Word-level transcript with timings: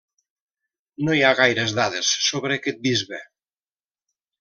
No 1.09 1.17
hi 1.17 1.21
ha 1.27 1.35
gaires 1.41 1.77
dades 1.83 2.11
sobre 2.31 2.59
aquest 2.61 2.85
bisbe. 2.91 3.25